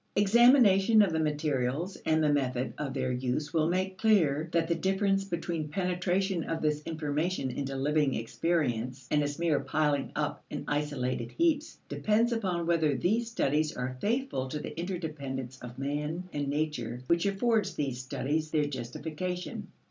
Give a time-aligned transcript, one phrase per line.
[0.15, 4.73] Examination of the materials and the method of their use will make clear that the
[4.73, 10.63] difference between penetration of this information into living experience and its mere piling up in
[10.67, 16.47] isolated heaps depends upon whether these studies are faithful to the interdependence of man and
[16.47, 19.67] nature which affords these studies their justification.